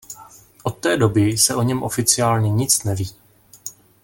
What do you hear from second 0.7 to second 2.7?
té doby se o něm oficiálně